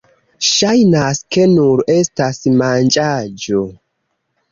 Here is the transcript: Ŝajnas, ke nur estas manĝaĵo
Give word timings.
Ŝajnas, 0.51 1.19
ke 1.35 1.43
nur 1.51 1.83
estas 1.97 2.39
manĝaĵo 2.63 3.61